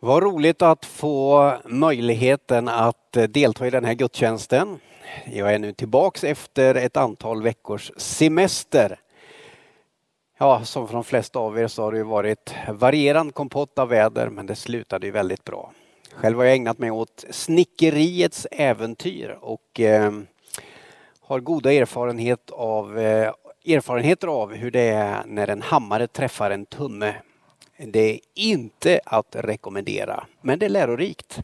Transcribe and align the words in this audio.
Vad 0.00 0.22
roligt 0.22 0.62
att 0.62 0.84
få 0.86 1.52
möjligheten 1.64 2.68
att 2.68 3.16
eh, 3.16 3.22
delta 3.22 3.66
i 3.66 3.70
den 3.70 3.84
här 3.84 3.94
gudstjänsten. 3.94 4.80
Jag 5.26 5.54
är 5.54 5.58
nu 5.58 5.72
tillbaks 5.72 6.24
efter 6.24 6.74
ett 6.74 6.96
antal 6.96 7.42
veckors 7.42 7.92
semester. 7.96 9.00
Ja, 10.38 10.64
som 10.64 10.86
för 10.86 10.94
de 10.94 11.04
flesta 11.04 11.38
av 11.38 11.58
er 11.58 11.66
så 11.66 11.82
har 11.82 11.92
det 11.92 12.04
varit 12.04 12.54
varierande 12.68 13.32
kompott 13.32 13.78
av 13.78 13.88
väder 13.88 14.28
men 14.28 14.46
det 14.46 14.54
slutade 14.54 15.06
ju 15.06 15.12
väldigt 15.12 15.44
bra. 15.44 15.72
Själv 16.14 16.38
har 16.38 16.44
jag 16.44 16.54
ägnat 16.54 16.78
mig 16.78 16.90
åt 16.90 17.24
snickeriets 17.30 18.46
äventyr 18.50 19.38
och 19.40 19.80
eh, 19.80 20.12
har 21.20 21.40
goda 21.40 21.72
erfarenhet 21.72 22.50
av, 22.50 22.98
eh, 22.98 23.32
erfarenheter 23.66 24.28
av 24.28 24.54
hur 24.54 24.70
det 24.70 24.88
är 24.88 25.22
när 25.26 25.50
en 25.50 25.62
hammare 25.62 26.06
träffar 26.06 26.50
en 26.50 26.66
tumme 26.66 27.14
det 27.78 28.12
är 28.12 28.20
inte 28.34 29.00
att 29.04 29.36
rekommendera, 29.38 30.26
men 30.40 30.58
det 30.58 30.66
är 30.66 30.70
lärorikt. 30.70 31.42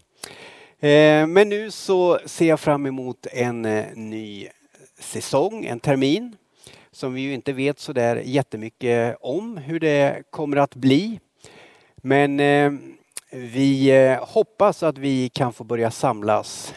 Eh, 0.81 1.27
men 1.27 1.49
nu 1.49 1.71
så 1.71 2.19
ser 2.27 2.49
jag 2.49 2.61
fram 2.61 2.87
emot 2.87 3.27
en 3.33 3.65
eh, 3.65 3.85
ny 3.95 4.49
säsong, 4.99 5.65
en 5.65 5.81
termin 5.81 6.37
som 6.91 7.15
vi 7.15 7.21
ju 7.21 7.35
inte 7.35 7.53
vet 7.53 7.79
så 7.79 7.93
där 7.93 8.17
jättemycket 8.17 9.17
om 9.21 9.57
hur 9.57 9.81
det 9.81 10.23
kommer 10.31 10.57
att 10.57 10.75
bli. 10.75 11.21
Men 11.97 12.41
eh, 12.41 12.73
vi 13.31 14.17
hoppas 14.21 14.83
att 14.83 14.99
vi 14.99 15.29
kan 15.29 15.53
få 15.53 15.65
börja 15.65 15.91
samlas 15.91 16.75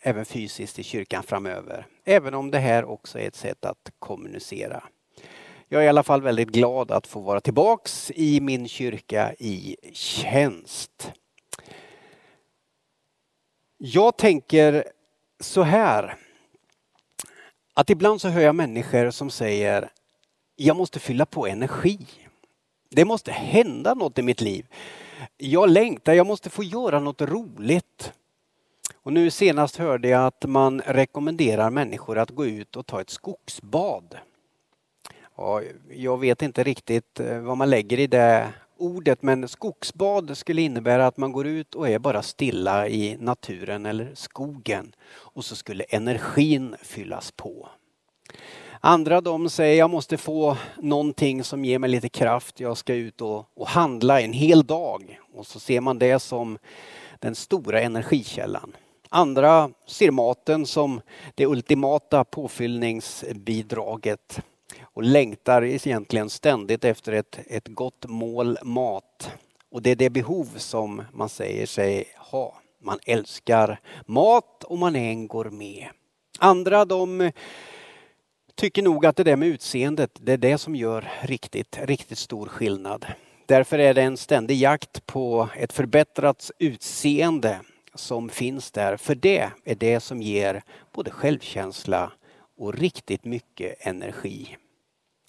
även 0.00 0.24
fysiskt 0.24 0.78
i 0.78 0.82
kyrkan 0.82 1.22
framöver. 1.22 1.86
Även 2.04 2.34
om 2.34 2.50
det 2.50 2.58
här 2.58 2.84
också 2.84 3.18
är 3.18 3.28
ett 3.28 3.36
sätt 3.36 3.64
att 3.64 3.90
kommunicera. 3.98 4.82
Jag 5.70 5.82
är 5.82 5.86
i 5.86 5.88
alla 5.88 6.02
fall 6.02 6.22
väldigt 6.22 6.48
glad 6.48 6.90
att 6.90 7.06
få 7.06 7.20
vara 7.20 7.40
tillbaks 7.40 8.12
i 8.14 8.40
min 8.40 8.68
kyrka 8.68 9.34
i 9.38 9.76
tjänst. 9.92 11.12
Jag 13.78 14.16
tänker 14.16 14.84
så 15.40 15.62
här. 15.62 16.16
Att 17.74 17.90
ibland 17.90 18.20
så 18.20 18.28
hör 18.28 18.40
jag 18.40 18.54
människor 18.54 19.10
som 19.10 19.30
säger 19.30 19.90
jag 20.56 20.76
måste 20.76 21.00
fylla 21.00 21.26
på 21.26 21.46
energi. 21.46 21.98
Det 22.88 23.04
måste 23.04 23.32
hända 23.32 23.94
något 23.94 24.18
i 24.18 24.22
mitt 24.22 24.40
liv. 24.40 24.66
Jag 25.36 25.70
längtar, 25.70 26.12
jag 26.12 26.26
måste 26.26 26.50
få 26.50 26.62
göra 26.62 27.00
något 27.00 27.20
roligt. 27.20 28.12
Och 28.94 29.12
nu 29.12 29.30
senast 29.30 29.76
hörde 29.76 30.08
jag 30.08 30.26
att 30.26 30.44
man 30.44 30.80
rekommenderar 30.80 31.70
människor 31.70 32.18
att 32.18 32.30
gå 32.30 32.46
ut 32.46 32.76
och 32.76 32.86
ta 32.86 33.00
ett 33.00 33.10
skogsbad. 33.10 34.18
Ja, 35.40 35.62
jag 35.90 36.20
vet 36.20 36.42
inte 36.42 36.62
riktigt 36.62 37.20
eh, 37.20 37.40
vad 37.40 37.56
man 37.56 37.70
lägger 37.70 37.98
i 37.98 38.06
det 38.06 38.52
ordet 38.78 39.22
men 39.22 39.48
skogsbad 39.48 40.36
skulle 40.36 40.62
innebära 40.62 41.06
att 41.06 41.16
man 41.16 41.32
går 41.32 41.46
ut 41.46 41.74
och 41.74 41.88
är 41.88 41.98
bara 41.98 42.22
stilla 42.22 42.88
i 42.88 43.16
naturen 43.20 43.86
eller 43.86 44.10
skogen 44.14 44.94
och 45.10 45.44
så 45.44 45.56
skulle 45.56 45.84
energin 45.84 46.76
fyllas 46.82 47.32
på. 47.32 47.68
Andra 48.80 49.20
de 49.20 49.50
säger 49.50 49.78
jag 49.78 49.90
måste 49.90 50.16
få 50.16 50.56
någonting 50.76 51.44
som 51.44 51.64
ger 51.64 51.78
mig 51.78 51.90
lite 51.90 52.08
kraft. 52.08 52.60
Jag 52.60 52.76
ska 52.76 52.94
ut 52.94 53.20
och, 53.20 53.46
och 53.54 53.68
handla 53.68 54.20
en 54.20 54.32
hel 54.32 54.66
dag 54.66 55.20
och 55.34 55.46
så 55.46 55.60
ser 55.60 55.80
man 55.80 55.98
det 55.98 56.18
som 56.18 56.58
den 57.18 57.34
stora 57.34 57.80
energikällan. 57.80 58.76
Andra 59.08 59.70
ser 59.86 60.10
maten 60.10 60.66
som 60.66 61.00
det 61.34 61.46
ultimata 61.46 62.24
påfyllningsbidraget 62.24 64.42
och 64.80 65.02
längtar 65.02 65.64
egentligen 65.64 66.30
ständigt 66.30 66.84
efter 66.84 67.12
ett, 67.12 67.38
ett 67.46 67.68
gott 67.68 68.06
mål 68.08 68.58
mat. 68.62 69.30
Och 69.70 69.82
det 69.82 69.90
är 69.90 69.96
det 69.96 70.10
behov 70.10 70.48
som 70.56 71.02
man 71.12 71.28
säger 71.28 71.66
sig 71.66 72.04
ha. 72.16 72.60
Man 72.82 72.98
älskar 73.06 73.80
mat 74.06 74.64
och 74.64 74.78
man 74.78 74.96
är 74.96 75.10
en 75.10 75.28
gourmet. 75.28 75.88
Andra 76.38 76.84
de 76.84 77.32
tycker 78.54 78.82
nog 78.82 79.06
att 79.06 79.16
det 79.16 79.24
där 79.24 79.36
med 79.36 79.48
utseendet, 79.48 80.10
det 80.20 80.32
är 80.32 80.36
det 80.36 80.58
som 80.58 80.74
gör 80.74 81.08
riktigt, 81.22 81.78
riktigt 81.82 82.18
stor 82.18 82.46
skillnad. 82.46 83.06
Därför 83.46 83.78
är 83.78 83.94
det 83.94 84.02
en 84.02 84.16
ständig 84.16 84.56
jakt 84.56 85.06
på 85.06 85.48
ett 85.56 85.72
förbättrat 85.72 86.50
utseende 86.58 87.60
som 87.94 88.28
finns 88.28 88.70
där. 88.70 88.96
För 88.96 89.14
det 89.14 89.50
är 89.64 89.74
det 89.74 90.00
som 90.00 90.22
ger 90.22 90.62
både 90.92 91.10
självkänsla 91.10 92.12
och 92.58 92.74
riktigt 92.74 93.24
mycket 93.24 93.86
energi. 93.86 94.56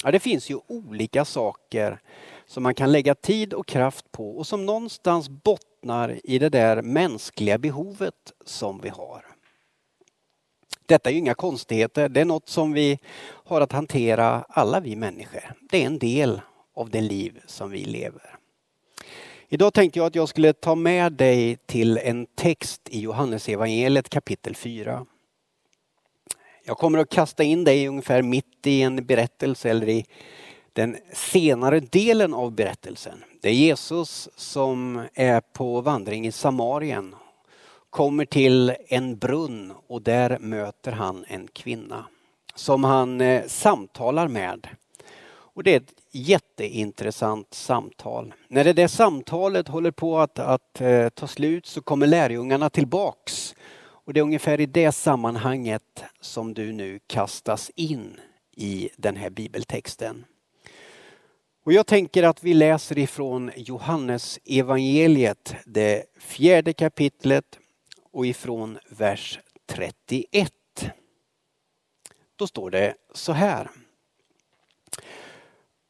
Ja, 0.03 0.11
det 0.11 0.19
finns 0.19 0.49
ju 0.49 0.59
olika 0.67 1.25
saker 1.25 1.99
som 2.45 2.63
man 2.63 2.75
kan 2.75 2.91
lägga 2.91 3.15
tid 3.15 3.53
och 3.53 3.67
kraft 3.67 4.11
på 4.11 4.37
och 4.37 4.47
som 4.47 4.65
någonstans 4.65 5.29
bottnar 5.29 6.19
i 6.23 6.39
det 6.39 6.49
där 6.49 6.81
mänskliga 6.81 7.57
behovet 7.57 8.33
som 8.45 8.81
vi 8.81 8.89
har. 8.89 9.25
Detta 10.85 11.09
är 11.09 11.13
ju 11.13 11.19
inga 11.19 11.33
konstigheter, 11.33 12.09
det 12.09 12.21
är 12.21 12.25
något 12.25 12.49
som 12.49 12.73
vi 12.73 12.99
har 13.21 13.61
att 13.61 13.71
hantera 13.71 14.45
alla 14.49 14.79
vi 14.79 14.95
människor. 14.95 15.53
Det 15.71 15.81
är 15.81 15.85
en 15.85 15.99
del 15.99 16.41
av 16.75 16.89
det 16.89 17.01
liv 17.01 17.41
som 17.45 17.71
vi 17.71 17.85
lever. 17.85 18.35
Idag 19.49 19.73
tänkte 19.73 19.99
jag 19.99 20.05
att 20.05 20.15
jag 20.15 20.29
skulle 20.29 20.53
ta 20.53 20.75
med 20.75 21.13
dig 21.13 21.57
till 21.65 21.97
en 21.97 22.25
text 22.25 22.89
i 22.89 22.99
Johannesevangeliet 22.99 24.09
kapitel 24.09 24.55
4. 24.55 25.05
Jag 26.69 26.77
kommer 26.77 26.99
att 26.99 27.09
kasta 27.09 27.43
in 27.43 27.63
dig 27.63 27.87
ungefär 27.87 28.21
mitt 28.21 28.67
i 28.67 28.81
en 28.81 29.05
berättelse 29.05 29.69
eller 29.69 29.89
i 29.89 30.05
den 30.73 30.97
senare 31.13 31.79
delen 31.79 32.33
av 32.33 32.51
berättelsen. 32.51 33.23
Det 33.41 33.49
är 33.49 33.53
Jesus 33.53 34.29
som 34.35 35.07
är 35.13 35.41
på 35.41 35.81
vandring 35.81 36.27
i 36.27 36.31
Samarien, 36.31 37.15
kommer 37.89 38.25
till 38.25 38.75
en 38.87 39.17
brunn 39.17 39.73
och 39.87 40.01
där 40.01 40.39
möter 40.39 40.91
han 40.91 41.25
en 41.27 41.47
kvinna 41.47 42.05
som 42.55 42.83
han 42.83 43.21
eh, 43.21 43.43
samtalar 43.47 44.27
med. 44.27 44.67
Och 45.29 45.63
det 45.63 45.73
är 45.73 45.77
ett 45.77 45.93
jätteintressant 46.11 47.53
samtal. 47.53 48.33
När 48.47 48.63
det 48.63 48.73
där 48.73 48.87
samtalet 48.87 49.67
håller 49.67 49.91
på 49.91 50.19
att, 50.19 50.39
att 50.39 50.81
eh, 50.81 51.09
ta 51.09 51.27
slut 51.27 51.65
så 51.65 51.81
kommer 51.81 52.07
lärjungarna 52.07 52.69
tillbaks 52.69 53.55
och 54.09 54.13
det 54.13 54.19
är 54.19 54.23
ungefär 54.23 54.59
i 54.59 54.65
det 54.65 54.91
sammanhanget 54.91 56.03
som 56.19 56.53
du 56.53 56.71
nu 56.71 56.99
kastas 57.07 57.71
in 57.75 58.19
i 58.55 58.89
den 58.97 59.15
här 59.15 59.29
bibeltexten. 59.29 60.25
Och 61.63 61.73
jag 61.73 61.87
tänker 61.87 62.23
att 62.23 62.43
vi 62.43 62.53
läser 62.53 62.97
ifrån 62.97 63.51
Johannes 63.55 64.39
evangeliet, 64.45 65.55
det 65.65 66.05
fjärde 66.19 66.73
kapitlet 66.73 67.59
och 68.11 68.25
ifrån 68.25 68.79
vers 68.89 69.39
31. 69.65 70.53
Då 72.35 72.47
står 72.47 72.71
det 72.71 72.95
så 73.13 73.31
här. 73.31 73.69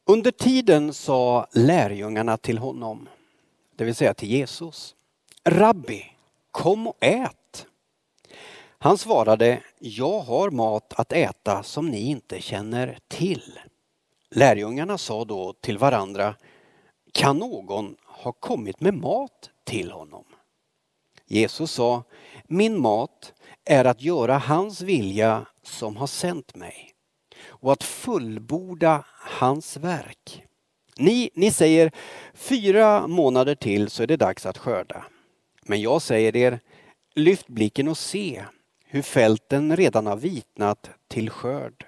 Under 0.04 0.30
tiden 0.30 0.94
sa 0.94 1.46
lärjungarna 1.52 2.36
till 2.36 2.58
honom, 2.58 3.08
det 3.76 3.84
vill 3.84 3.94
säga 3.94 4.14
till 4.14 4.30
Jesus, 4.30 4.94
Rabbi, 5.44 6.04
kom 6.50 6.86
och 6.86 6.96
ät. 7.00 7.39
Han 8.82 8.98
svarade, 8.98 9.62
jag 9.78 10.20
har 10.20 10.50
mat 10.50 10.92
att 10.96 11.12
äta 11.12 11.62
som 11.62 11.88
ni 11.88 12.00
inte 12.00 12.40
känner 12.40 12.98
till. 13.08 13.58
Lärjungarna 14.30 14.98
sa 14.98 15.24
då 15.24 15.52
till 15.52 15.78
varandra, 15.78 16.34
kan 17.12 17.36
någon 17.36 17.96
ha 18.06 18.32
kommit 18.32 18.80
med 18.80 18.94
mat 18.94 19.50
till 19.64 19.90
honom? 19.90 20.24
Jesus 21.26 21.72
sa, 21.72 22.02
min 22.44 22.80
mat 22.80 23.32
är 23.64 23.84
att 23.84 24.02
göra 24.02 24.38
hans 24.38 24.80
vilja 24.80 25.46
som 25.62 25.96
har 25.96 26.06
sänt 26.06 26.54
mig 26.54 26.92
och 27.46 27.72
att 27.72 27.84
fullborda 27.84 29.04
hans 29.40 29.76
verk. 29.76 30.44
Ni, 30.96 31.30
ni 31.34 31.50
säger, 31.50 31.92
fyra 32.34 33.06
månader 33.06 33.54
till 33.54 33.90
så 33.90 34.02
är 34.02 34.06
det 34.06 34.16
dags 34.16 34.46
att 34.46 34.58
skörda. 34.58 35.04
Men 35.62 35.80
jag 35.80 36.02
säger 36.02 36.36
er, 36.36 36.60
lyft 37.14 37.46
blicken 37.46 37.88
och 37.88 37.98
se 37.98 38.44
hur 38.92 39.02
fälten 39.02 39.76
redan 39.76 40.06
har 40.06 40.16
vitnat 40.16 40.90
till 41.08 41.30
skörd. 41.30 41.86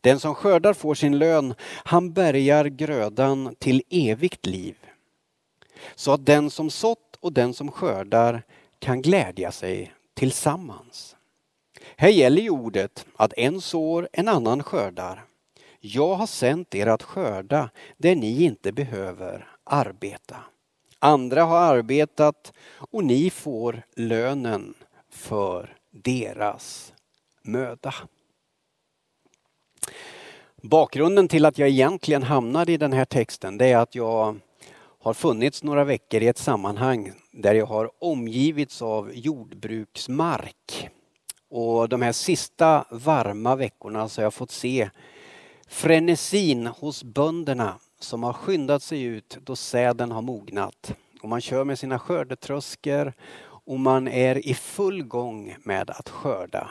Den 0.00 0.20
som 0.20 0.34
skördar 0.34 0.72
får 0.72 0.94
sin 0.94 1.18
lön, 1.18 1.54
han 1.84 2.12
bärgar 2.12 2.64
grödan 2.64 3.54
till 3.58 3.82
evigt 3.90 4.46
liv. 4.46 4.76
Så 5.94 6.12
att 6.12 6.26
den 6.26 6.50
som 6.50 6.70
sått 6.70 7.16
och 7.20 7.32
den 7.32 7.54
som 7.54 7.70
skördar 7.70 8.42
kan 8.78 9.02
glädja 9.02 9.52
sig 9.52 9.92
tillsammans. 10.14 11.16
Här 11.96 12.08
gäller 12.08 12.42
ju 12.42 12.50
ordet 12.50 13.06
att 13.16 13.32
en 13.36 13.60
sår, 13.60 14.08
en 14.12 14.28
annan 14.28 14.62
skördar. 14.62 15.24
Jag 15.80 16.14
har 16.14 16.26
sänt 16.26 16.74
er 16.74 16.86
att 16.86 17.02
skörda 17.02 17.70
där 17.96 18.14
ni 18.14 18.44
inte 18.44 18.72
behöver 18.72 19.48
arbeta. 19.64 20.36
Andra 20.98 21.44
har 21.44 21.58
arbetat 21.58 22.52
och 22.76 23.04
ni 23.04 23.30
får 23.30 23.82
lönen 23.96 24.74
för 25.10 25.76
deras 26.02 26.92
möda. 27.42 27.94
Bakgrunden 30.62 31.28
till 31.28 31.44
att 31.44 31.58
jag 31.58 31.68
egentligen 31.68 32.22
hamnade 32.22 32.72
i 32.72 32.76
den 32.76 32.92
här 32.92 33.04
texten 33.04 33.58
det 33.58 33.66
är 33.66 33.76
att 33.76 33.94
jag 33.94 34.36
har 35.00 35.14
funnits 35.14 35.62
några 35.62 35.84
veckor 35.84 36.22
i 36.22 36.28
ett 36.28 36.38
sammanhang 36.38 37.12
där 37.32 37.54
jag 37.54 37.66
har 37.66 37.90
omgivits 37.98 38.82
av 38.82 39.10
jordbruksmark. 39.14 40.88
Och 41.48 41.88
de 41.88 42.02
här 42.02 42.12
sista 42.12 42.84
varma 42.90 43.56
veckorna 43.56 44.08
så 44.08 44.20
har 44.20 44.24
jag 44.24 44.34
fått 44.34 44.50
se 44.50 44.90
frenesin 45.68 46.66
hos 46.66 47.04
bönderna 47.04 47.78
som 48.00 48.22
har 48.22 48.32
skyndat 48.32 48.82
sig 48.82 49.02
ut 49.02 49.38
då 49.42 49.56
säden 49.56 50.12
har 50.12 50.22
mognat. 50.22 50.94
Och 51.22 51.28
man 51.28 51.40
kör 51.40 51.64
med 51.64 51.78
sina 51.78 51.98
skördetröskor 51.98 53.12
och 53.66 53.80
man 53.80 54.08
är 54.08 54.46
i 54.46 54.54
full 54.54 55.02
gång 55.02 55.56
med 55.62 55.90
att 55.90 56.08
skörda. 56.08 56.70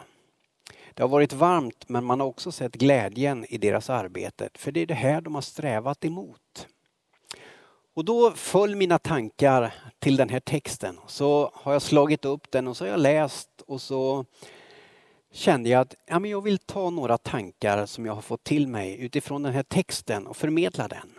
Det 0.93 1.03
har 1.03 1.09
varit 1.09 1.33
varmt 1.33 1.89
men 1.89 2.05
man 2.05 2.19
har 2.19 2.27
också 2.27 2.51
sett 2.51 2.75
glädjen 2.75 3.45
i 3.49 3.57
deras 3.57 3.89
arbete 3.89 4.49
för 4.53 4.71
det 4.71 4.79
är 4.79 4.85
det 4.85 4.93
här 4.93 5.21
de 5.21 5.35
har 5.35 5.41
strävat 5.41 6.05
emot. 6.05 6.67
Och 7.95 8.05
då 8.05 8.31
föll 8.31 8.75
mina 8.75 8.99
tankar 8.99 9.73
till 9.99 10.15
den 10.15 10.29
här 10.29 10.39
texten. 10.39 10.99
Så 11.07 11.51
har 11.53 11.73
jag 11.73 11.81
slagit 11.81 12.25
upp 12.25 12.51
den 12.51 12.67
och 12.67 12.77
så 12.77 12.83
har 12.83 12.89
jag 12.89 12.99
läst 12.99 13.49
och 13.67 13.81
så 13.81 14.25
kände 15.31 15.69
jag 15.69 15.81
att 15.81 15.95
ja, 16.05 16.19
men 16.19 16.31
jag 16.31 16.41
vill 16.41 16.57
ta 16.57 16.89
några 16.89 17.17
tankar 17.17 17.85
som 17.85 18.05
jag 18.05 18.13
har 18.13 18.21
fått 18.21 18.43
till 18.43 18.67
mig 18.67 19.01
utifrån 19.01 19.43
den 19.43 19.53
här 19.53 19.63
texten 19.63 20.27
och 20.27 20.37
förmedla 20.37 20.87
den. 20.87 21.11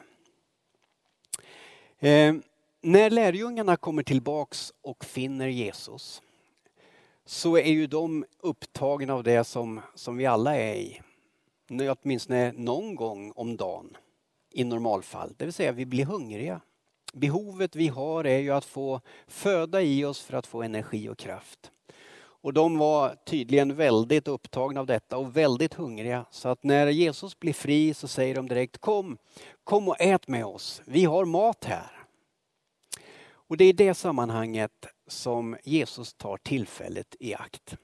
Eh, 1.99 2.35
när 2.81 3.11
lärjungarna 3.11 3.77
kommer 3.77 4.03
tillbaks 4.03 4.73
och 4.83 5.05
finner 5.05 5.49
Jesus 5.49 6.23
så 7.25 7.57
är 7.57 7.71
ju 7.71 7.87
de 7.87 8.25
upptagna 8.41 9.15
av 9.15 9.23
det 9.23 9.45
som, 9.45 9.81
som 9.95 10.17
vi 10.17 10.27
alla 10.27 10.57
är 10.57 10.75
i. 10.75 11.01
Åtminstone 11.71 12.53
någon 12.53 12.95
gång 12.95 13.33
om 13.37 13.57
dagen 13.57 13.97
i 14.53 14.65
normalfall. 14.65 15.35
Det 15.37 15.45
vill 15.45 15.55
säga 15.55 15.73
vi 15.73 15.87
blir 15.87 16.05
hungriga. 16.05 16.61
Behovet 17.13 17.77
vi 17.77 17.89
har 17.89 18.25
är 18.25 18.39
ju 18.39 18.51
att 18.51 18.65
få 18.65 19.01
föda 19.27 19.83
i 19.83 20.05
oss 20.05 20.21
för 20.21 20.37
att 20.37 20.47
få 20.47 20.63
energi 20.63 21.09
och 21.09 21.19
kraft. 21.19 21.71
Och 22.19 22.53
de 22.53 22.79
var 22.79 23.15
tydligen 23.27 23.77
väldigt 23.77 24.29
upptagna 24.29 24.81
av 24.81 24.87
detta 24.87 25.17
och 25.17 25.37
väldigt 25.37 25.75
hungriga. 25.75 26.25
Så 26.31 26.49
att 26.49 26.65
när 26.65 26.87
Jesus 26.87 27.39
blir 27.39 27.53
fri 27.53 27.95
så 27.95 28.09
säger 28.09 28.35
de 28.35 28.49
direkt 28.49 28.79
kom, 28.79 29.19
kom 29.65 29.89
och 29.89 30.01
ät 30.01 30.29
med 30.29 30.45
oss. 30.45 30.83
Vi 30.85 31.05
har 31.05 31.25
mat 31.25 31.65
här. 31.65 31.96
Och 33.49 33.57
det 33.57 33.65
är 33.65 33.69
i 33.69 33.73
det 33.73 33.95
sammanhanget 33.95 34.87
som 35.07 35.57
Jesus 35.65 36.15
tar 36.15 36.37
tillfället 36.37 37.17
i 37.21 37.35
akt. 37.35 37.77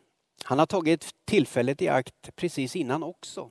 Han 0.45 0.59
har 0.59 0.67
tagit 0.67 1.11
tillfället 1.25 1.83
i 1.83 1.89
akt 1.89 2.37
precis 2.37 2.77
innan 2.77 3.03
också. 3.03 3.51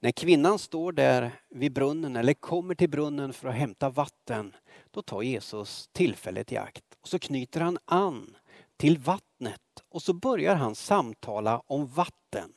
När 0.00 0.12
kvinnan 0.12 0.58
står 0.58 0.92
där 0.92 1.30
vid 1.50 1.72
brunnen 1.72 2.16
eller 2.16 2.34
kommer 2.34 2.74
till 2.74 2.90
brunnen 2.90 3.32
för 3.32 3.48
att 3.48 3.54
hämta 3.54 3.90
vatten, 3.90 4.54
då 4.90 5.02
tar 5.02 5.22
Jesus 5.22 5.88
tillfället 5.92 6.52
i 6.52 6.56
akt. 6.56 6.84
Och 7.00 7.08
så 7.08 7.18
knyter 7.18 7.60
han 7.60 7.78
an 7.84 8.36
till 8.76 8.98
vattnet 8.98 9.60
och 9.88 10.02
så 10.02 10.12
börjar 10.12 10.54
han 10.54 10.74
samtala 10.74 11.62
om 11.66 11.86
vatten. 11.86 12.52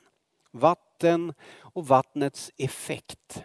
Vatten 0.52 1.34
och 1.58 1.88
vattnets 1.88 2.52
effekt. 2.58 3.44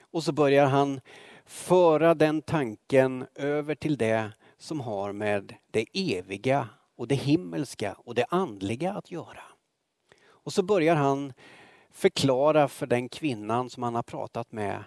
Och 0.00 0.24
så 0.24 0.32
börjar 0.32 0.66
han 0.66 1.00
föra 1.46 2.14
den 2.14 2.42
tanken 2.42 3.26
över 3.34 3.74
till 3.74 3.96
det 3.96 4.32
som 4.58 4.80
har 4.80 5.12
med 5.12 5.54
det 5.70 5.86
eviga 5.92 6.68
och 6.96 7.08
det 7.08 7.14
himmelska 7.14 7.96
och 7.98 8.14
det 8.14 8.26
andliga 8.28 8.92
att 8.92 9.10
göra. 9.10 9.42
Och 10.28 10.52
så 10.52 10.62
börjar 10.62 10.94
han 10.94 11.32
förklara 11.90 12.68
för 12.68 12.86
den 12.86 13.08
kvinnan 13.08 13.70
som 13.70 13.82
han 13.82 13.94
har 13.94 14.02
pratat 14.02 14.52
med 14.52 14.84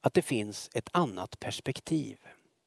att 0.00 0.14
det 0.14 0.22
finns 0.22 0.70
ett 0.74 0.88
annat 0.92 1.40
perspektiv. 1.40 2.18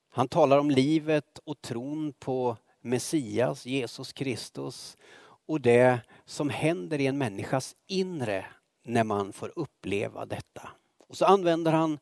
Han 0.09 0.27
talar 0.27 0.57
om 0.57 0.71
livet 0.71 1.39
och 1.43 1.61
tron 1.61 2.13
på 2.19 2.57
Messias, 2.81 3.65
Jesus 3.65 4.13
Kristus 4.13 4.97
och 5.45 5.61
det 5.61 5.99
som 6.25 6.49
händer 6.49 6.99
i 6.99 7.07
en 7.07 7.17
människas 7.17 7.75
inre 7.87 8.45
när 8.83 9.03
man 9.03 9.33
får 9.33 9.53
uppleva 9.55 10.25
detta. 10.25 10.69
Och 11.07 11.17
så 11.17 11.25
använder 11.25 11.71
han 11.71 11.99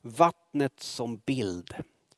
vattnet 0.00 0.80
som 0.80 1.16
bild. 1.16 1.74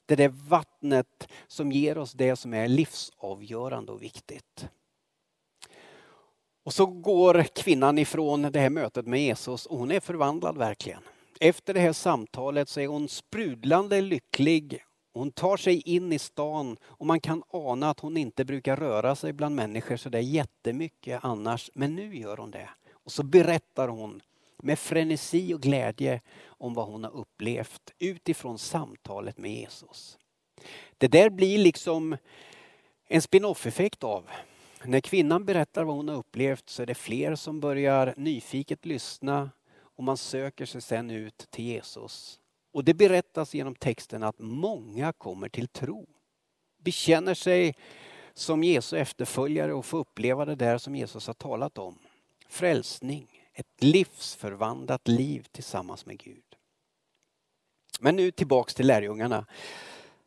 Det 0.07 0.15
är 0.15 0.17
det 0.17 0.29
vattnet 0.29 1.29
som 1.47 1.73
ger 1.73 1.99
oss 1.99 2.13
det 2.13 2.37
som 2.37 2.55
är 2.55 2.69
livsavgörande 2.69 3.93
och 3.93 4.03
viktigt. 4.03 4.69
Och 6.65 6.75
så 6.75 6.87
går 6.87 7.43
kvinnan 7.43 7.99
ifrån 7.99 8.43
det 8.43 8.61
här 8.61 8.71
mötet 8.71 9.07
med 9.07 9.21
Jesus 9.23 9.67
och 9.67 9.79
hon 9.79 9.91
är 9.91 10.01
förvandlad 10.01 10.59
verkligen. 10.59 11.03
Efter 11.41 11.75
det 11.75 11.81
här 11.81 11.93
samtalet 11.93 12.69
så 12.69 12.81
är 12.81 12.87
hon 12.87 13.09
sprudlande 13.09 14.01
lycklig. 14.01 14.85
Hon 15.15 15.31
tar 15.31 15.57
sig 15.57 15.81
in 15.81 16.13
i 16.13 16.19
stan 16.19 16.77
och 16.83 17.07
man 17.07 17.21
kan 17.21 17.43
ana 17.51 17.91
att 17.91 18.01
hon 18.01 18.17
inte 18.17 18.45
brukar 18.45 18.77
röra 18.77 19.17
sig 19.17 19.33
bland 19.33 19.55
människor 19.57 19.97
så 19.97 20.09
det 20.09 20.19
är 20.19 20.23
jättemycket 20.23 21.21
annars. 21.23 21.71
Men 21.75 21.95
nu 21.95 22.17
gör 22.17 22.37
hon 22.37 22.51
det. 22.51 22.69
Och 22.93 23.13
så 23.13 23.23
berättar 23.23 23.89
hon 23.89 24.21
med 24.63 24.79
frenesi 24.79 25.55
och 25.55 25.61
glädje 25.61 26.21
om 26.45 26.75
vad 26.75 26.87
hon 26.87 27.05
har 27.05 27.11
upplevt 27.11 27.93
utifrån 27.99 28.59
samtalet 28.59 29.39
med 29.39 29.51
Jesus. 29.51 30.19
Det 30.99 31.09
där 31.09 31.31
blir 31.31 31.59
liksom 31.59 32.17
en 33.09 33.23
spin-off 33.23 33.67
effekt 33.67 34.05
av 34.05 34.31
när 34.85 35.01
kvinnan 35.01 35.45
berättar 35.45 35.85
vad 35.85 35.97
hon 35.97 36.09
har 36.09 36.17
upplevt 36.17 36.69
så 36.69 36.83
är 36.83 36.87
det 36.87 36.95
fler 36.95 37.35
som 37.35 37.61
börjar 37.61 38.15
nyfiket 38.17 38.87
lyssna 38.87 39.51
och 39.81 40.05
man 40.05 40.17
söker 40.17 40.67
sig 40.67 40.81
sen 40.81 41.11
ut 41.11 41.47
till 41.51 41.65
Jesus. 41.65 42.41
Och 42.73 42.85
det 42.85 42.95
berättas 42.95 43.55
genom 43.55 43.75
texten 43.75 44.23
att 44.23 44.39
många 44.39 45.13
kommer 45.13 45.49
till 45.49 45.69
tro. 45.69 46.07
Bekänner 46.79 47.35
sig 47.35 47.75
som 48.35 48.65
Jesu 48.65 48.99
efterföljare 48.99 49.75
och 49.75 49.85
får 49.85 49.99
uppleva 49.99 50.45
det 50.45 50.55
där 50.55 50.79
som 50.79 50.97
Jesus 50.97 51.27
har 51.27 51.35
talat 51.35 51.79
om. 51.79 51.99
Frälsning, 52.49 53.32
ett 53.63 53.85
livsförvandlat 53.85 55.09
liv 55.09 55.47
tillsammans 55.53 56.07
med 56.07 56.19
Gud. 56.19 56.45
Men 58.01 58.17
nu 58.17 58.31
tillbaks 58.31 58.75
till 58.75 58.87
lärjungarna. 58.87 59.47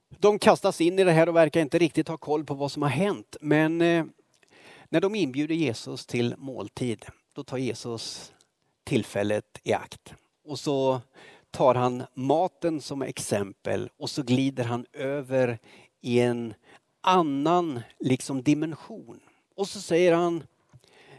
De 0.09 0.39
kastas 0.39 0.81
in 0.81 0.99
i 0.99 1.03
det 1.03 1.11
här 1.11 1.29
och 1.29 1.35
verkar 1.35 1.61
inte 1.61 1.77
riktigt 1.77 2.07
ha 2.07 2.17
koll 2.17 2.45
på 2.45 2.53
vad 2.53 2.71
som 2.71 2.81
har 2.81 2.89
hänt. 2.89 3.37
Men 3.41 3.81
eh, 3.81 4.05
när 4.89 5.01
de 5.01 5.15
inbjuder 5.15 5.55
Jesus 5.55 6.05
till 6.05 6.35
måltid, 6.37 7.05
då 7.33 7.43
tar 7.43 7.57
Jesus 7.57 8.33
tillfället 8.83 9.59
i 9.63 9.73
akt. 9.73 10.13
Och 10.43 10.59
så 10.59 11.01
tar 11.51 11.75
han 11.75 12.03
maten 12.13 12.81
som 12.81 13.01
exempel 13.01 13.89
och 13.97 14.09
så 14.09 14.23
glider 14.23 14.63
han 14.63 14.85
över 14.93 15.59
i 16.01 16.19
en 16.19 16.53
annan 17.01 17.81
liksom 17.99 18.43
dimension. 18.43 19.19
Och 19.56 19.68
så 19.68 19.81
säger 19.81 20.13
han, 20.13 20.44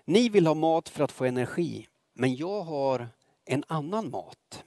ni 0.04 0.28
vill 0.28 0.46
ha 0.46 0.54
mat 0.54 0.88
för 0.88 1.04
att 1.04 1.12
få 1.12 1.24
energi, 1.24 1.86
men 2.18 2.36
jag 2.36 2.62
har 2.62 3.08
en 3.44 3.64
annan 3.66 4.10
mat. 4.10 4.64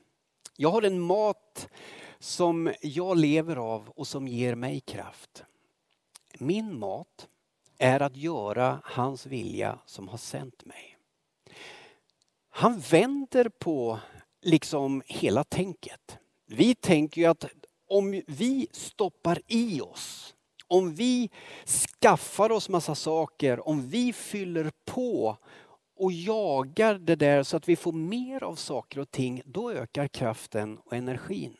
Jag 0.57 0.71
har 0.71 0.81
en 0.81 0.99
mat 0.99 1.69
som 2.19 2.73
jag 2.81 3.17
lever 3.17 3.55
av 3.55 3.89
och 3.89 4.07
som 4.07 4.27
ger 4.27 4.55
mig 4.55 4.79
kraft. 4.79 5.43
Min 6.37 6.79
mat 6.79 7.27
är 7.77 7.99
att 7.99 8.15
göra 8.15 8.81
hans 8.83 9.25
vilja 9.25 9.79
som 9.85 10.07
har 10.07 10.17
sänt 10.17 10.65
mig. 10.65 10.97
Han 12.49 12.79
vänder 12.79 13.49
på 13.49 13.99
liksom 14.41 15.01
hela 15.05 15.43
tänket. 15.43 16.17
Vi 16.45 16.75
tänker 16.75 17.21
ju 17.21 17.27
att 17.27 17.45
om 17.87 18.21
vi 18.27 18.67
stoppar 18.71 19.41
i 19.47 19.81
oss, 19.81 20.35
om 20.67 20.95
vi 20.95 21.29
skaffar 22.01 22.51
oss 22.51 22.69
massa 22.69 22.95
saker, 22.95 23.67
om 23.67 23.89
vi 23.89 24.13
fyller 24.13 24.71
på 24.85 25.37
och 25.99 26.11
jagar 26.11 26.95
det 26.95 27.15
där 27.15 27.43
så 27.43 27.57
att 27.57 27.69
vi 27.69 27.75
får 27.75 27.93
mer 27.93 28.43
av 28.43 28.55
saker 28.55 28.99
och 28.99 29.11
ting, 29.11 29.41
då 29.45 29.71
ökar 29.71 30.07
kraften 30.07 30.77
och 30.77 30.93
energin. 30.93 31.57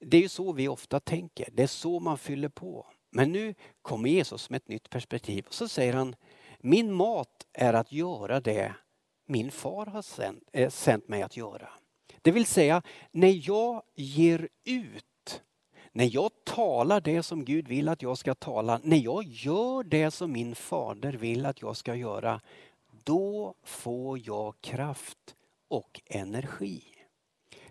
Det 0.00 0.16
är 0.16 0.20
ju 0.20 0.28
så 0.28 0.52
vi 0.52 0.68
ofta 0.68 1.00
tänker, 1.00 1.48
det 1.52 1.62
är 1.62 1.66
så 1.66 2.00
man 2.00 2.18
fyller 2.18 2.48
på. 2.48 2.86
Men 3.10 3.32
nu 3.32 3.54
kommer 3.82 4.08
Jesus 4.08 4.50
med 4.50 4.56
ett 4.56 4.68
nytt 4.68 4.90
perspektiv 4.90 5.44
och 5.46 5.54
så 5.54 5.68
säger 5.68 5.92
han, 5.92 6.16
min 6.58 6.92
mat 6.92 7.46
är 7.52 7.72
att 7.72 7.92
göra 7.92 8.40
det 8.40 8.74
min 9.26 9.50
far 9.50 9.86
har 9.86 10.02
sänt, 10.02 10.48
äh, 10.52 10.70
sänt 10.70 11.08
mig 11.08 11.22
att 11.22 11.36
göra. 11.36 11.68
Det 12.22 12.30
vill 12.30 12.46
säga, 12.46 12.82
när 13.10 13.48
jag 13.48 13.82
ger 13.94 14.48
ut, 14.64 15.04
när 15.96 16.14
jag 16.14 16.30
talar 16.44 17.00
det 17.00 17.22
som 17.22 17.44
Gud 17.44 17.68
vill 17.68 17.88
att 17.88 18.02
jag 18.02 18.18
ska 18.18 18.34
tala, 18.34 18.80
när 18.82 18.96
jag 18.96 19.24
gör 19.24 19.84
det 19.84 20.10
som 20.10 20.32
min 20.32 20.54
fader 20.54 21.12
vill 21.12 21.46
att 21.46 21.62
jag 21.62 21.76
ska 21.76 21.94
göra, 21.94 22.40
då 23.04 23.54
får 23.64 24.18
jag 24.26 24.54
kraft 24.60 25.34
och 25.68 26.00
energi. 26.06 26.82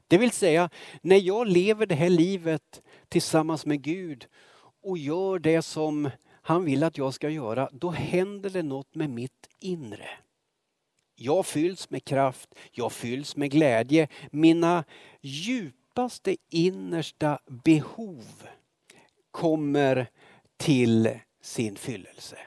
Det 0.08 0.18
vill 0.18 0.32
säga, 0.32 0.70
när 1.02 1.16
jag 1.16 1.48
lever 1.48 1.86
det 1.86 1.96
här 1.96 2.10
livet 2.10 2.82
tillsammans 3.10 3.66
med 3.66 3.82
Gud 3.82 4.28
och 4.82 4.98
gör 4.98 5.40
det 5.40 5.62
som 5.62 6.10
han 6.42 6.66
vill 6.66 6.84
att 6.84 6.98
jag 6.98 7.14
ska 7.14 7.30
göra, 7.30 7.70
då 7.72 7.90
händer 7.90 8.50
det 8.50 8.64
något 8.64 8.96
med 8.96 9.10
mitt 9.10 9.50
inre. 9.60 10.10
Jag 11.16 11.46
fylls 11.46 11.90
med 11.90 12.06
kraft, 12.06 12.56
jag 12.72 12.92
fylls 12.92 13.36
med 13.36 13.52
glädje. 13.52 14.08
Mina 14.32 14.84
djup 15.22 15.76
djupaste 15.96 16.38
innersta 16.50 17.40
behov 17.46 18.26
kommer 19.32 20.10
till 20.58 21.20
sin 21.42 21.76
fyllelse. 21.76 22.38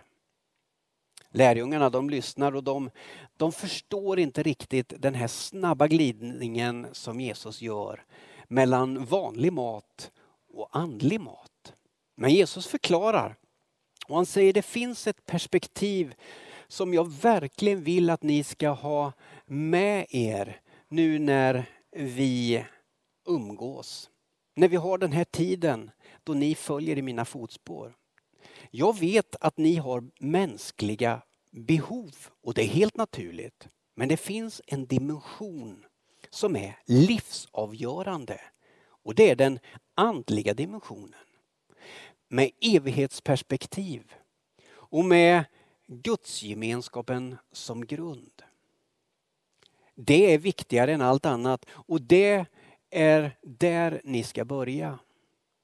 Lärjungarna 1.30 1.90
de 1.90 2.10
lyssnar 2.10 2.56
och 2.56 2.64
de, 2.64 2.90
de 3.36 3.52
förstår 3.52 4.18
inte 4.18 4.42
riktigt 4.42 4.92
den 4.98 5.14
här 5.14 5.26
snabba 5.26 5.86
glidningen 5.86 6.86
som 6.92 7.20
Jesus 7.20 7.62
gör 7.62 8.04
mellan 8.48 9.04
vanlig 9.04 9.52
mat 9.52 10.10
och 10.54 10.68
andlig 10.72 11.20
mat. 11.20 11.72
Men 12.16 12.30
Jesus 12.30 12.66
förklarar 12.66 13.36
och 14.08 14.16
han 14.16 14.26
säger 14.26 14.52
det 14.52 14.62
finns 14.62 15.06
ett 15.06 15.26
perspektiv 15.26 16.14
som 16.68 16.94
jag 16.94 17.12
verkligen 17.12 17.82
vill 17.82 18.10
att 18.10 18.22
ni 18.22 18.44
ska 18.44 18.68
ha 18.68 19.12
med 19.46 20.06
er 20.10 20.60
nu 20.88 21.18
när 21.18 21.66
vi 21.90 22.64
umgås. 23.28 24.10
När 24.54 24.68
vi 24.68 24.76
har 24.76 24.98
den 24.98 25.12
här 25.12 25.24
tiden 25.24 25.90
då 26.24 26.34
ni 26.34 26.54
följer 26.54 26.98
i 26.98 27.02
mina 27.02 27.24
fotspår. 27.24 27.96
Jag 28.70 28.98
vet 28.98 29.36
att 29.40 29.58
ni 29.58 29.74
har 29.76 30.10
mänskliga 30.18 31.22
behov 31.50 32.14
och 32.42 32.54
det 32.54 32.62
är 32.62 32.68
helt 32.68 32.96
naturligt. 32.96 33.68
Men 33.94 34.08
det 34.08 34.16
finns 34.16 34.62
en 34.66 34.86
dimension 34.86 35.84
som 36.30 36.56
är 36.56 36.78
livsavgörande 36.86 38.40
och 38.86 39.14
det 39.14 39.30
är 39.30 39.36
den 39.36 39.58
andliga 39.94 40.54
dimensionen. 40.54 41.20
Med 42.28 42.50
evighetsperspektiv 42.60 44.12
och 44.70 45.04
med 45.04 45.44
gudsgemenskapen 45.86 47.36
som 47.52 47.86
grund. 47.86 48.42
Det 49.94 50.34
är 50.34 50.38
viktigare 50.38 50.92
än 50.92 51.02
allt 51.02 51.26
annat 51.26 51.66
och 51.70 52.02
det 52.02 52.46
är 52.90 53.36
där 53.42 54.00
ni 54.04 54.22
ska 54.22 54.44
börja. 54.44 54.98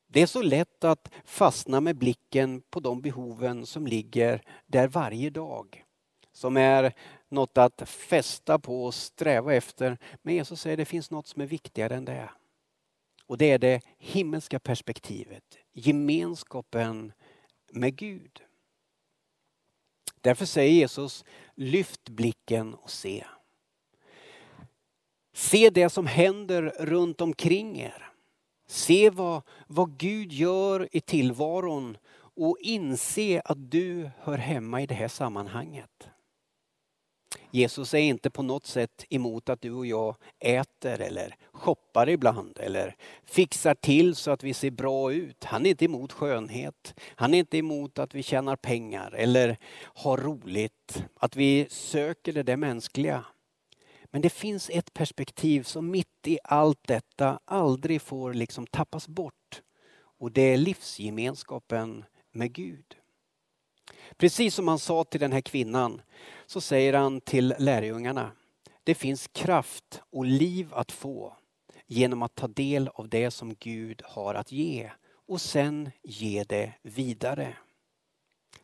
Det 0.07 0.23
är 0.23 0.27
så 0.27 0.43
lätt 0.43 0.85
att 0.85 1.11
fastna 1.25 1.81
med 1.81 1.97
blicken 1.97 2.61
på 2.61 2.81
de 2.81 3.01
behoven 3.01 3.67
som 3.67 3.87
ligger 3.87 4.43
där 4.67 4.89
varje 4.89 5.31
dag. 5.31 5.85
Som 6.33 6.57
är 6.57 6.93
något 7.29 7.59
att 7.59 7.89
fästa 7.89 8.59
på 8.59 8.85
och 8.85 8.95
sträva 8.95 9.55
efter. 9.55 9.99
Men 10.23 10.35
Jesus 10.35 10.61
säger 10.61 10.75
att 10.75 10.79
det 10.79 10.85
finns 10.85 11.11
något 11.11 11.27
som 11.27 11.43
är 11.43 11.47
viktigare 11.47 11.97
än 11.97 12.05
det. 12.05 12.31
Och 13.27 13.39
det 13.39 13.51
är 13.51 13.59
det 13.59 13.81
himmelska 13.99 14.59
perspektivet. 14.59 15.59
Gemenskapen 15.73 17.13
med 17.73 17.97
Gud. 17.97 18.43
Därför 20.21 20.47
säger 20.47 20.73
Jesus, 20.73 21.25
lyft 21.55 22.09
blicken 22.09 22.75
och 22.75 22.91
se. 22.91 23.25
Se 25.35 25.71
det 25.71 25.91
som 25.91 26.07
händer 26.07 26.63
runt 26.79 27.21
omkring 27.21 27.81
er. 27.81 28.11
Se 28.67 29.11
vad, 29.11 29.43
vad 29.67 29.99
Gud 29.99 30.33
gör 30.33 30.89
i 30.93 31.01
tillvaron 31.01 31.97
och 32.37 32.57
inse 32.61 33.43
att 33.45 33.71
du 33.71 34.11
hör 34.19 34.39
hemma 34.39 34.83
i 34.83 34.87
det 34.87 34.95
här 34.95 35.09
sammanhanget. 35.09 36.09
Jesus 37.51 37.95
är 37.95 37.99
inte 37.99 38.31
på 38.31 38.43
något 38.43 38.67
sätt 38.67 39.05
emot 39.11 39.49
att 39.49 39.61
du 39.61 39.73
och 39.73 39.87
jag 39.87 40.17
äter 40.39 41.01
eller 41.01 41.37
shoppar 41.53 42.09
ibland 42.09 42.59
eller 42.61 42.97
fixar 43.25 43.75
till 43.75 44.15
så 44.15 44.31
att 44.31 44.43
vi 44.43 44.55
ser 44.55 44.71
bra 44.71 45.13
ut. 45.13 45.45
Han 45.45 45.67
är 45.67 45.71
inte 45.71 45.85
emot 45.85 46.13
skönhet. 46.13 46.95
Han 47.17 47.35
är 47.35 47.39
inte 47.39 47.59
emot 47.59 47.99
att 47.99 48.15
vi 48.15 48.23
tjänar 48.23 48.57
pengar 48.57 49.15
eller 49.15 49.57
har 49.83 50.17
roligt. 50.17 51.05
Att 51.15 51.37
vi 51.37 51.67
söker 51.71 52.33
det 52.33 52.43
där 52.43 52.57
mänskliga. 52.57 53.25
Men 54.15 54.23
det 54.23 54.31
finns 54.31 54.71
ett 54.71 54.95
perspektiv 54.95 55.63
som 55.63 55.91
mitt 55.91 56.27
i 56.27 56.39
allt 56.45 56.81
detta 56.87 57.41
aldrig 57.45 58.03
får 58.03 58.35
liksom 58.35 58.67
tappas 58.67 59.09
bort. 59.09 59.63
Och 60.19 60.33
det 60.33 60.43
är 60.43 60.57
livsgemenskapen 60.57 62.05
med 62.33 62.53
Gud. 62.53 62.97
Precis 64.17 64.55
som 64.55 64.69
han 64.69 64.79
sa 64.79 65.05
till 65.05 65.21
den 65.21 65.33
här 65.33 65.41
kvinnan 65.41 66.03
så 66.47 66.61
säger 66.61 66.93
han 66.93 67.21
till 67.21 67.55
lärjungarna. 67.59 68.33
Det 68.85 68.95
finns 68.95 69.29
kraft 69.33 70.03
och 70.11 70.25
liv 70.25 70.69
att 70.75 70.93
få 70.93 71.37
genom 71.87 72.23
att 72.23 72.35
ta 72.35 72.49
del 72.49 72.89
av 72.89 73.09
det 73.09 73.31
som 73.31 73.55
Gud 73.55 74.03
har 74.05 74.35
att 74.35 74.53
ge 74.53 74.91
och 75.27 75.41
sen 75.41 75.91
ge 76.03 76.45
det 76.45 76.73
vidare. 76.83 77.57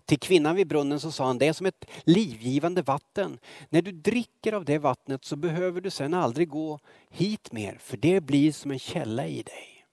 Till 0.04 0.18
kvinnan 0.18 0.56
vid 0.56 0.66
brunnen 0.66 1.00
så 1.00 1.12
sa 1.12 1.26
han, 1.26 1.38
det 1.38 1.47
är 1.47 1.52
som 1.52 1.66
ett 1.66 1.85
livgivande 2.04 2.82
vatten. 2.82 3.38
När 3.68 3.82
du 3.82 3.92
dricker 3.92 4.52
av 4.52 4.64
det 4.64 4.78
vattnet 4.78 5.25
så 5.25 5.37
behöver 5.37 5.80
du 5.80 5.90
sen 5.90 6.14
aldrig 6.14 6.49
gå 6.49 6.78
hit 7.11 7.52
mer, 7.52 7.78
för 7.80 7.97
det 7.97 8.20
blir 8.20 8.52
som 8.52 8.70
en 8.70 8.78
källa 8.78 9.26
i 9.26 9.42
dig. 9.42 9.87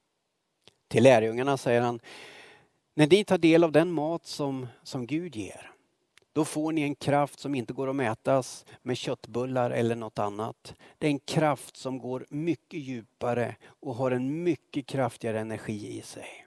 Till 0.87 1.03
lärjungarna 1.03 1.57
säger 1.57 1.81
han, 1.81 1.99
när 2.95 3.07
ni 3.07 3.23
tar 3.23 3.37
del 3.37 3.63
av 3.63 3.71
den 3.71 3.91
mat 3.91 4.25
som, 4.25 4.67
som 4.83 5.07
Gud 5.07 5.35
ger, 5.35 5.71
då 6.33 6.45
får 6.45 6.71
ni 6.71 6.81
en 6.81 6.95
kraft 6.95 7.39
som 7.39 7.55
inte 7.55 7.73
går 7.73 7.89
att 7.89 7.95
mätas 7.95 8.65
med 8.81 8.97
köttbullar 8.97 9.71
eller 9.71 9.95
något 9.95 10.19
annat. 10.19 10.75
Det 10.97 11.07
är 11.07 11.11
en 11.11 11.19
kraft 11.19 11.77
som 11.77 11.99
går 11.99 12.25
mycket 12.29 12.79
djupare 12.79 13.55
och 13.65 13.95
har 13.95 14.11
en 14.11 14.43
mycket 14.43 14.85
kraftigare 14.87 15.39
energi 15.39 15.97
i 15.97 16.01
sig. 16.01 16.45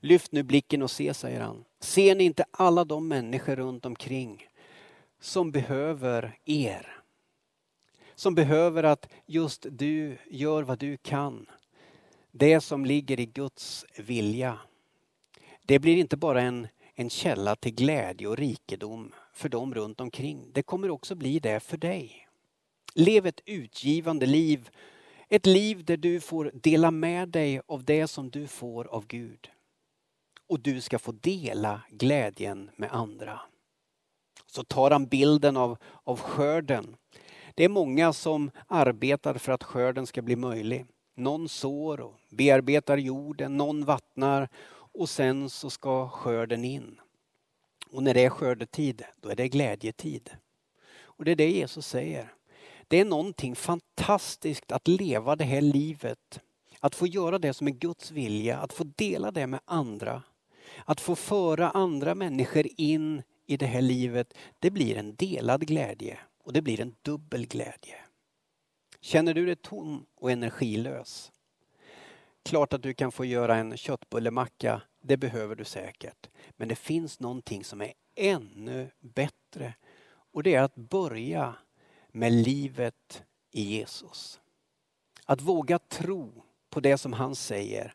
Lyft 0.00 0.32
nu 0.32 0.42
blicken 0.42 0.82
och 0.82 0.90
se, 0.90 1.14
säger 1.14 1.40
han. 1.40 1.64
Ser 1.84 2.14
ni 2.14 2.24
inte 2.24 2.44
alla 2.50 2.84
de 2.84 3.08
människor 3.08 3.56
runt 3.56 3.86
omkring 3.86 4.46
som 5.20 5.50
behöver 5.50 6.38
er? 6.44 7.02
Som 8.14 8.34
behöver 8.34 8.82
att 8.82 9.12
just 9.26 9.66
du 9.70 10.18
gör 10.30 10.62
vad 10.62 10.78
du 10.78 10.96
kan. 10.96 11.46
Det 12.30 12.60
som 12.60 12.84
ligger 12.84 13.20
i 13.20 13.26
Guds 13.26 13.86
vilja. 13.96 14.58
Det 15.66 15.78
blir 15.78 15.96
inte 15.96 16.16
bara 16.16 16.42
en, 16.42 16.68
en 16.94 17.10
källa 17.10 17.56
till 17.56 17.74
glädje 17.74 18.28
och 18.28 18.38
rikedom 18.38 19.12
för 19.32 19.48
dem 19.48 19.74
runt 19.74 20.00
omkring. 20.00 20.50
Det 20.52 20.62
kommer 20.62 20.90
också 20.90 21.14
bli 21.14 21.38
det 21.38 21.60
för 21.60 21.76
dig. 21.76 22.28
Lev 22.94 23.26
ett 23.26 23.40
utgivande 23.44 24.26
liv. 24.26 24.70
Ett 25.28 25.46
liv 25.46 25.84
där 25.84 25.96
du 25.96 26.20
får 26.20 26.50
dela 26.54 26.90
med 26.90 27.28
dig 27.28 27.60
av 27.66 27.84
det 27.84 28.08
som 28.08 28.30
du 28.30 28.46
får 28.46 28.84
av 28.84 29.06
Gud 29.06 29.50
och 30.48 30.60
du 30.60 30.80
ska 30.80 30.98
få 30.98 31.12
dela 31.12 31.80
glädjen 31.90 32.70
med 32.76 32.92
andra. 32.92 33.40
Så 34.46 34.64
tar 34.64 34.90
han 34.90 35.06
bilden 35.06 35.56
av, 35.56 35.76
av 36.04 36.20
skörden. 36.20 36.96
Det 37.54 37.64
är 37.64 37.68
många 37.68 38.12
som 38.12 38.50
arbetar 38.66 39.34
för 39.34 39.52
att 39.52 39.64
skörden 39.64 40.06
ska 40.06 40.22
bli 40.22 40.36
möjlig. 40.36 40.86
Någon 41.14 41.48
sår 41.48 42.00
och 42.00 42.14
bearbetar 42.30 42.96
jorden, 42.96 43.56
någon 43.56 43.84
vattnar 43.84 44.48
och 44.70 45.08
sen 45.08 45.50
så 45.50 45.70
ska 45.70 46.08
skörden 46.08 46.64
in. 46.64 47.00
Och 47.90 48.02
när 48.02 48.14
det 48.14 48.24
är 48.24 48.30
skördetid, 48.30 49.02
då 49.20 49.28
är 49.28 49.36
det 49.36 49.48
glädjetid. 49.48 50.30
Och 51.02 51.24
det 51.24 51.30
är 51.30 51.36
det 51.36 51.50
Jesus 51.50 51.86
säger. 51.86 52.32
Det 52.88 53.00
är 53.00 53.04
någonting 53.04 53.56
fantastiskt 53.56 54.72
att 54.72 54.88
leva 54.88 55.36
det 55.36 55.44
här 55.44 55.60
livet. 55.60 56.40
Att 56.80 56.94
få 56.94 57.06
göra 57.06 57.38
det 57.38 57.54
som 57.54 57.66
är 57.66 57.72
Guds 57.72 58.10
vilja, 58.10 58.58
att 58.58 58.72
få 58.72 58.84
dela 58.84 59.30
det 59.30 59.46
med 59.46 59.60
andra. 59.64 60.22
Att 60.84 61.00
få 61.00 61.16
föra 61.16 61.70
andra 61.70 62.14
människor 62.14 62.66
in 62.76 63.22
i 63.46 63.56
det 63.56 63.66
här 63.66 63.82
livet, 63.82 64.34
det 64.58 64.70
blir 64.70 64.96
en 64.96 65.14
delad 65.14 65.66
glädje 65.66 66.18
och 66.44 66.52
det 66.52 66.62
blir 66.62 66.80
en 66.80 66.94
dubbel 67.02 67.46
glädje. 67.46 67.96
Känner 69.00 69.34
du 69.34 69.46
dig 69.46 69.56
tom 69.56 70.06
och 70.14 70.30
energilös? 70.30 71.32
Klart 72.42 72.72
att 72.72 72.82
du 72.82 72.94
kan 72.94 73.12
få 73.12 73.24
göra 73.24 73.56
en 73.56 73.76
köttbullemacka, 73.76 74.82
det 75.00 75.16
behöver 75.16 75.56
du 75.56 75.64
säkert. 75.64 76.28
Men 76.56 76.68
det 76.68 76.76
finns 76.76 77.20
någonting 77.20 77.64
som 77.64 77.80
är 77.80 77.92
ännu 78.14 78.90
bättre 79.00 79.74
och 80.32 80.42
det 80.42 80.54
är 80.54 80.62
att 80.62 80.74
börja 80.74 81.54
med 82.08 82.32
livet 82.32 83.24
i 83.50 83.62
Jesus. 83.62 84.40
Att 85.26 85.40
våga 85.40 85.78
tro 85.78 86.42
på 86.70 86.80
det 86.80 86.98
som 86.98 87.12
han 87.12 87.34
säger 87.34 87.94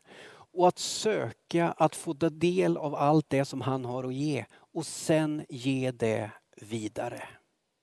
och 0.52 0.68
att 0.68 0.78
söka 0.78 1.70
att 1.70 1.96
få 1.96 2.14
ta 2.14 2.30
del 2.30 2.76
av 2.76 2.94
allt 2.94 3.30
det 3.30 3.44
som 3.44 3.60
han 3.60 3.84
har 3.84 4.04
att 4.04 4.14
ge 4.14 4.44
och 4.72 4.86
sen 4.86 5.46
ge 5.48 5.90
det 5.90 6.30
vidare. 6.60 7.22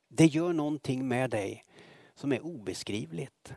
Det 0.09 0.25
gör 0.25 0.53
någonting 0.53 1.07
med 1.07 1.29
dig 1.29 1.63
som 2.15 2.31
är 2.31 2.45
obeskrivligt. 2.45 3.53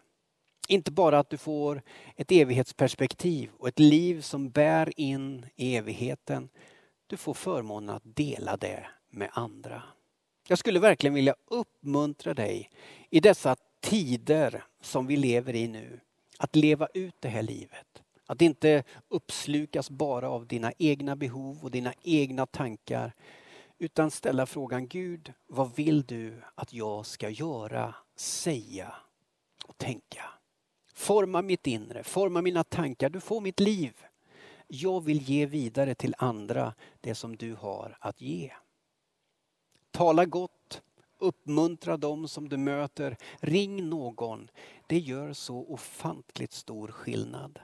Inte 0.68 0.90
bara 0.90 1.18
att 1.18 1.30
du 1.30 1.36
får 1.36 1.82
ett 2.16 2.32
evighetsperspektiv 2.32 3.50
och 3.58 3.68
ett 3.68 3.78
liv 3.78 4.20
som 4.20 4.50
bär 4.50 5.00
in 5.00 5.46
i 5.56 5.76
evigheten. 5.76 6.48
Du 7.06 7.16
får 7.16 7.34
förmånen 7.34 7.96
att 7.96 8.02
dela 8.16 8.56
det 8.56 8.86
med 9.10 9.30
andra. 9.32 9.82
Jag 10.48 10.58
skulle 10.58 10.80
verkligen 10.80 11.14
vilja 11.14 11.34
uppmuntra 11.46 12.34
dig 12.34 12.70
i 13.10 13.20
dessa 13.20 13.56
tider 13.80 14.64
som 14.80 15.06
vi 15.06 15.16
lever 15.16 15.54
i 15.54 15.68
nu. 15.68 16.00
Att 16.38 16.56
leva 16.56 16.88
ut 16.94 17.14
det 17.20 17.28
här 17.28 17.42
livet. 17.42 18.02
Att 18.30 18.42
inte 18.42 18.84
uppslukas 19.08 19.90
bara 19.90 20.30
av 20.30 20.46
dina 20.46 20.72
egna 20.78 21.16
behov 21.16 21.64
och 21.64 21.70
dina 21.70 21.92
egna 22.02 22.46
tankar. 22.46 23.12
Utan 23.78 24.10
ställa 24.10 24.46
frågan 24.46 24.88
Gud, 24.88 25.32
vad 25.46 25.76
vill 25.76 26.02
du 26.02 26.42
att 26.54 26.72
jag 26.72 27.06
ska 27.06 27.28
göra, 27.28 27.94
säga 28.16 28.94
och 29.66 29.78
tänka? 29.78 30.24
Forma 30.94 31.42
mitt 31.42 31.66
inre, 31.66 32.02
forma 32.02 32.42
mina 32.42 32.64
tankar. 32.64 33.10
Du 33.10 33.20
får 33.20 33.40
mitt 33.40 33.60
liv. 33.60 33.92
Jag 34.66 35.04
vill 35.04 35.22
ge 35.22 35.46
vidare 35.46 35.94
till 35.94 36.14
andra 36.18 36.74
det 37.00 37.14
som 37.14 37.36
du 37.36 37.54
har 37.54 37.96
att 38.00 38.20
ge. 38.20 38.52
Tala 39.90 40.24
gott, 40.24 40.82
uppmuntra 41.18 41.96
dem 41.96 42.28
som 42.28 42.48
du 42.48 42.56
möter, 42.56 43.16
ring 43.40 43.88
någon. 43.88 44.50
Det 44.86 44.98
gör 44.98 45.32
så 45.32 45.56
ofantligt 45.56 46.52
stor 46.52 46.88
skillnad. 46.88 47.60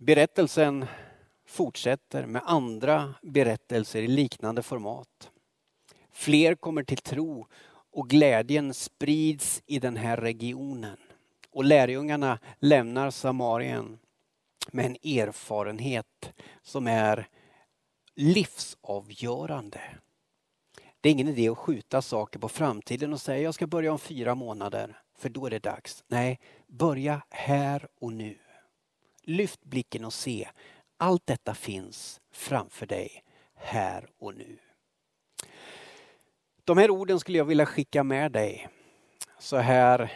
Berättelsen 0.00 0.86
fortsätter 1.46 2.26
med 2.26 2.42
andra 2.44 3.14
berättelser 3.22 4.02
i 4.02 4.08
liknande 4.08 4.62
format. 4.62 5.30
Fler 6.12 6.54
kommer 6.54 6.82
till 6.82 6.98
tro 6.98 7.46
och 7.92 8.10
glädjen 8.10 8.74
sprids 8.74 9.62
i 9.66 9.78
den 9.78 9.96
här 9.96 10.16
regionen. 10.16 10.96
Och 11.50 11.64
lärjungarna 11.64 12.38
lämnar 12.58 13.10
Samarien 13.10 13.98
med 14.72 14.86
en 14.86 15.18
erfarenhet 15.18 16.32
som 16.62 16.86
är 16.86 17.28
livsavgörande. 18.14 19.80
Det 21.00 21.08
är 21.08 21.12
ingen 21.12 21.28
idé 21.28 21.48
att 21.48 21.58
skjuta 21.58 22.02
saker 22.02 22.38
på 22.38 22.48
framtiden 22.48 23.12
och 23.12 23.20
säga 23.20 23.42
jag 23.42 23.54
ska 23.54 23.66
börja 23.66 23.92
om 23.92 23.98
fyra 23.98 24.34
månader 24.34 25.02
för 25.18 25.28
då 25.28 25.46
är 25.46 25.50
det 25.50 25.58
dags. 25.58 26.04
Nej, 26.08 26.40
börja 26.66 27.22
här 27.30 27.88
och 28.00 28.12
nu. 28.12 28.38
Lyft 29.28 29.64
blicken 29.64 30.04
och 30.04 30.12
se. 30.12 30.48
Allt 30.96 31.26
detta 31.26 31.54
finns 31.54 32.20
framför 32.30 32.86
dig 32.86 33.24
här 33.54 34.08
och 34.18 34.34
nu. 34.34 34.58
De 36.64 36.78
här 36.78 36.90
orden 36.90 37.20
skulle 37.20 37.38
jag 37.38 37.44
vilja 37.44 37.66
skicka 37.66 38.04
med 38.04 38.32
dig 38.32 38.68
så 39.38 39.56
här 39.56 40.12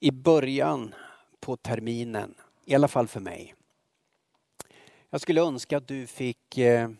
i 0.00 0.10
början 0.10 0.94
på 1.40 1.56
terminen, 1.56 2.34
i 2.64 2.74
alla 2.74 2.88
fall 2.88 3.08
för 3.08 3.20
mig. 3.20 3.54
Jag 5.10 5.20
skulle 5.20 5.40
önska 5.40 5.76
att 5.76 5.88
du 5.88 6.06
fick 6.06 6.58
eh, 6.58 6.90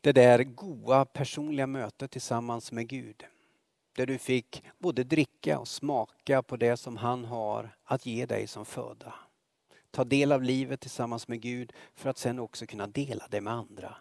det 0.00 0.12
där 0.12 0.44
goa 0.44 1.04
personliga 1.04 1.66
mötet 1.66 2.10
tillsammans 2.10 2.72
med 2.72 2.88
Gud. 2.88 3.24
Där 3.92 4.06
du 4.06 4.18
fick 4.18 4.64
både 4.78 5.04
dricka 5.04 5.58
och 5.58 5.68
smaka 5.68 6.42
på 6.42 6.56
det 6.56 6.76
som 6.76 6.96
han 6.96 7.24
har 7.24 7.76
att 7.84 8.06
ge 8.06 8.26
dig 8.26 8.46
som 8.46 8.64
föda. 8.64 9.14
Ta 9.96 10.04
del 10.04 10.32
av 10.32 10.42
livet 10.42 10.80
tillsammans 10.80 11.28
med 11.28 11.40
Gud 11.40 11.72
för 11.94 12.10
att 12.10 12.18
sen 12.18 12.38
också 12.38 12.66
kunna 12.66 12.86
dela 12.86 13.26
det 13.30 13.40
med 13.40 13.52
andra. 13.52 13.96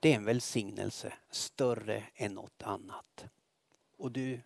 Det 0.00 0.12
är 0.12 0.16
en 0.16 0.24
välsignelse 0.24 1.12
större 1.30 2.04
än 2.14 2.34
något 2.34 2.62
annat. 2.62 3.24
Och 3.98 4.12
du, 4.12 4.40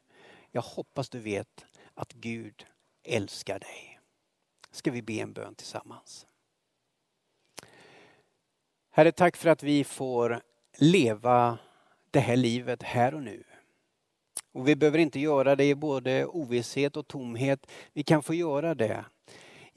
jag 0.51 0.63
hoppas 0.63 1.09
du 1.09 1.19
vet 1.19 1.67
att 1.95 2.13
Gud 2.13 2.67
älskar 3.03 3.59
dig. 3.59 4.01
Ska 4.71 4.91
vi 4.91 5.03
be 5.03 5.13
en 5.13 5.33
bön 5.33 5.55
tillsammans? 5.55 6.27
Herre, 8.91 9.13
tack 9.13 9.37
för 9.37 9.49
att 9.49 9.63
vi 9.63 9.85
får 9.85 10.41
leva 10.79 11.59
det 12.11 12.21
här 12.21 12.37
livet 12.37 12.83
här 12.83 13.15
och 13.15 13.23
nu. 13.23 13.45
Och 14.53 14.69
vi 14.69 14.77
behöver 14.77 14.99
inte 14.99 15.21
göra 15.21 15.57
det 15.57 15.65
i 15.65 15.75
både 15.75 16.27
ovisshet 16.27 16.97
och 16.97 17.09
tomhet. 17.09 17.67
Vi 17.93 18.03
kan 18.03 18.23
få 18.23 18.35
göra 18.35 18.75
det 18.75 19.05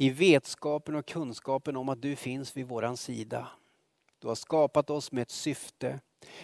i 0.02 0.10
vetskapen 0.10 0.96
och 0.96 1.06
kunskapen 1.06 1.78
om 1.78 1.90
att 1.90 2.02
du 2.02 2.16
finns 2.16 2.58
vid 2.58 2.68
våran 2.68 2.98
sida. 2.98 3.48
Du 4.20 4.28
har 4.28 4.36
skapat 4.36 4.90
oss 4.90 5.12
med 5.12 5.22
ett 5.22 5.30
syfte. 5.30 6.00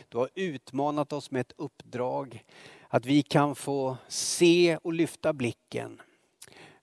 Du 0.10 0.18
har 0.18 0.30
utmanat 0.36 1.14
oss 1.14 1.32
med 1.32 1.42
ett 1.42 1.54
uppdrag. 1.58 2.44
Att 2.88 3.06
vi 3.06 3.22
kan 3.22 3.56
få 3.56 3.98
se 4.08 4.78
och 4.82 4.94
lyfta 4.94 5.34
blicken. 5.34 6.02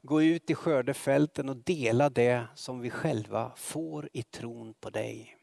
Gå 0.02 0.22
ut 0.22 0.50
i 0.50 0.54
skördefälten 0.54 1.48
och 1.48 1.56
dela 1.56 2.10
det 2.10 2.44
som 2.54 2.80
vi 2.80 2.90
själva 2.90 3.52
får 3.56 4.08
i 4.12 4.22
tron 4.22 4.74
på 4.80 4.90
dig. 4.90 5.36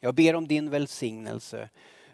Jag 0.00 0.14
ber 0.14 0.34
om 0.34 0.48
din 0.48 0.70
välsignelse 0.70 1.70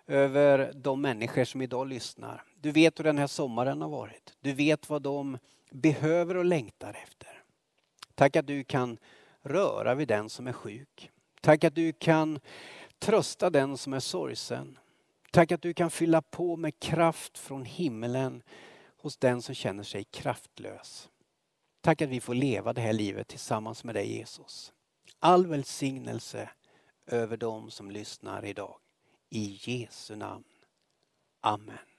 över 0.06 0.72
de 0.74 1.00
människor 1.00 1.44
som 1.44 1.62
idag 1.62 1.88
lyssnar. 1.88 2.42
Du 2.60 2.70
vet 2.70 2.98
hur 2.98 3.04
den 3.04 3.18
här 3.18 3.26
sommaren 3.26 3.82
har 3.82 3.88
varit. 3.88 4.34
Du 4.40 4.52
vet 4.52 4.88
vad 4.90 5.02
de 5.02 5.38
behöver 5.70 6.36
och 6.36 6.44
längtar 6.44 7.00
efter. 7.04 7.33
Tack 8.14 8.36
att 8.36 8.46
du 8.46 8.64
kan 8.64 8.98
röra 9.42 9.94
vid 9.94 10.08
den 10.08 10.28
som 10.28 10.46
är 10.46 10.52
sjuk. 10.52 11.10
Tack 11.40 11.64
att 11.64 11.74
du 11.74 11.92
kan 11.92 12.40
trösta 12.98 13.50
den 13.50 13.76
som 13.76 13.92
är 13.92 14.00
sorgsen. 14.00 14.78
Tack 15.32 15.52
att 15.52 15.62
du 15.62 15.74
kan 15.74 15.90
fylla 15.90 16.22
på 16.22 16.56
med 16.56 16.80
kraft 16.80 17.38
från 17.38 17.64
himmelen 17.64 18.42
hos 18.96 19.16
den 19.16 19.42
som 19.42 19.54
känner 19.54 19.82
sig 19.82 20.04
kraftlös. 20.04 21.08
Tack 21.80 22.02
att 22.02 22.08
vi 22.08 22.20
får 22.20 22.34
leva 22.34 22.72
det 22.72 22.80
här 22.80 22.92
livet 22.92 23.28
tillsammans 23.28 23.84
med 23.84 23.94
dig 23.94 24.16
Jesus. 24.16 24.72
All 25.18 25.46
välsignelse 25.46 26.50
över 27.06 27.36
dem 27.36 27.70
som 27.70 27.90
lyssnar 27.90 28.44
idag. 28.44 28.78
I 29.30 29.58
Jesu 29.62 30.16
namn. 30.16 30.44
Amen. 31.40 31.93